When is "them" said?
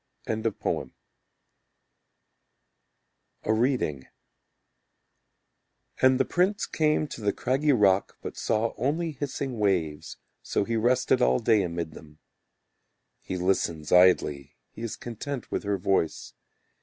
11.91-12.17